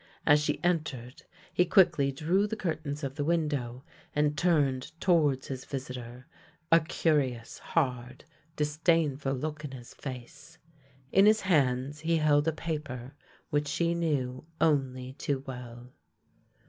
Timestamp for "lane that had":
9.69-9.69